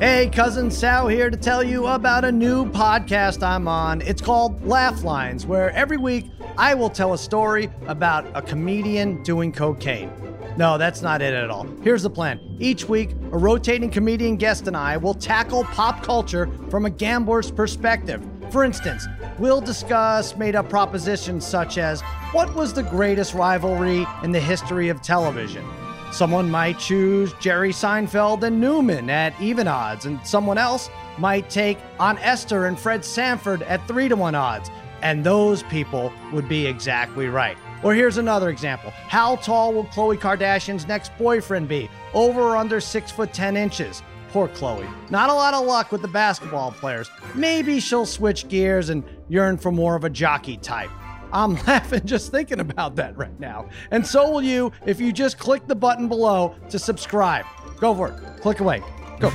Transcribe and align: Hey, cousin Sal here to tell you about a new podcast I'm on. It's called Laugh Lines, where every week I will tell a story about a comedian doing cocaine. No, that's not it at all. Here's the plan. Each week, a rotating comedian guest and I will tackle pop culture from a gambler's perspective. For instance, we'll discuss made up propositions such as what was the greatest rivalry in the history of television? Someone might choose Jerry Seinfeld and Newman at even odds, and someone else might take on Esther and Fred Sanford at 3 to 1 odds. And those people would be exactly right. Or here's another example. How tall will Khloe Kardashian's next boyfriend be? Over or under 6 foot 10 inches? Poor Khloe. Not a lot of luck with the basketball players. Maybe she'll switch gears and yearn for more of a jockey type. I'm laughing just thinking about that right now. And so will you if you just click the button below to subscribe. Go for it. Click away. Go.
Hey, 0.00 0.28
cousin 0.32 0.70
Sal 0.70 1.06
here 1.06 1.30
to 1.30 1.36
tell 1.36 1.62
you 1.62 1.86
about 1.86 2.24
a 2.24 2.32
new 2.32 2.66
podcast 2.66 3.42
I'm 3.42 3.68
on. 3.68 4.00
It's 4.02 4.20
called 4.20 4.66
Laugh 4.66 5.04
Lines, 5.04 5.46
where 5.46 5.70
every 5.70 5.96
week 5.96 6.30
I 6.58 6.74
will 6.74 6.90
tell 6.90 7.12
a 7.14 7.18
story 7.18 7.70
about 7.86 8.26
a 8.34 8.42
comedian 8.42 9.22
doing 9.22 9.52
cocaine. 9.52 10.10
No, 10.56 10.78
that's 10.78 11.00
not 11.00 11.22
it 11.22 11.32
at 11.32 11.48
all. 11.48 11.66
Here's 11.82 12.02
the 12.02 12.10
plan. 12.10 12.40
Each 12.58 12.88
week, 12.88 13.12
a 13.32 13.38
rotating 13.38 13.88
comedian 13.88 14.36
guest 14.36 14.66
and 14.66 14.76
I 14.76 14.96
will 14.96 15.14
tackle 15.14 15.62
pop 15.64 16.02
culture 16.02 16.50
from 16.70 16.86
a 16.86 16.90
gambler's 16.90 17.50
perspective. 17.50 18.22
For 18.50 18.64
instance, 18.64 19.06
we'll 19.38 19.60
discuss 19.60 20.36
made 20.36 20.56
up 20.56 20.68
propositions 20.68 21.46
such 21.46 21.78
as 21.78 22.00
what 22.32 22.52
was 22.54 22.72
the 22.72 22.82
greatest 22.82 23.32
rivalry 23.32 24.06
in 24.24 24.32
the 24.32 24.40
history 24.40 24.88
of 24.88 25.02
television? 25.02 25.64
Someone 26.14 26.48
might 26.48 26.78
choose 26.78 27.32
Jerry 27.40 27.72
Seinfeld 27.72 28.44
and 28.44 28.60
Newman 28.60 29.10
at 29.10 29.34
even 29.40 29.66
odds, 29.66 30.06
and 30.06 30.24
someone 30.24 30.58
else 30.58 30.88
might 31.18 31.50
take 31.50 31.76
on 31.98 32.18
Esther 32.18 32.66
and 32.66 32.78
Fred 32.78 33.04
Sanford 33.04 33.62
at 33.62 33.84
3 33.88 34.08
to 34.10 34.14
1 34.14 34.32
odds. 34.36 34.70
And 35.02 35.24
those 35.24 35.64
people 35.64 36.12
would 36.32 36.48
be 36.48 36.68
exactly 36.68 37.26
right. 37.26 37.58
Or 37.82 37.94
here's 37.94 38.16
another 38.16 38.48
example. 38.48 38.92
How 38.92 39.34
tall 39.34 39.74
will 39.74 39.86
Khloe 39.86 40.16
Kardashian's 40.16 40.86
next 40.86 41.10
boyfriend 41.18 41.66
be? 41.66 41.90
Over 42.14 42.42
or 42.42 42.56
under 42.58 42.78
6 42.80 43.10
foot 43.10 43.32
10 43.32 43.56
inches? 43.56 44.00
Poor 44.28 44.46
Khloe. 44.46 44.88
Not 45.10 45.30
a 45.30 45.34
lot 45.34 45.52
of 45.52 45.66
luck 45.66 45.90
with 45.90 46.00
the 46.00 46.06
basketball 46.06 46.70
players. 46.70 47.10
Maybe 47.34 47.80
she'll 47.80 48.06
switch 48.06 48.46
gears 48.46 48.88
and 48.88 49.02
yearn 49.28 49.58
for 49.58 49.72
more 49.72 49.96
of 49.96 50.04
a 50.04 50.10
jockey 50.10 50.58
type. 50.58 50.90
I'm 51.34 51.54
laughing 51.66 52.06
just 52.06 52.30
thinking 52.30 52.60
about 52.60 52.96
that 52.96 53.16
right 53.18 53.38
now. 53.38 53.68
And 53.90 54.06
so 54.06 54.30
will 54.30 54.42
you 54.42 54.72
if 54.86 55.00
you 55.00 55.12
just 55.12 55.38
click 55.38 55.66
the 55.66 55.74
button 55.74 56.08
below 56.08 56.54
to 56.70 56.78
subscribe. 56.78 57.44
Go 57.78 57.94
for 57.94 58.08
it. 58.08 58.40
Click 58.40 58.60
away. 58.60 58.82
Go. 59.20 59.32